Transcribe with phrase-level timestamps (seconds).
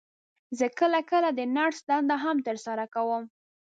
[0.57, 3.23] زه کله کله د نرس دنده هم تر سره کوم.